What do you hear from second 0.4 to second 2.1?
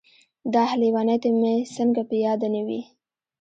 داح لېونۍ ته مې څنګه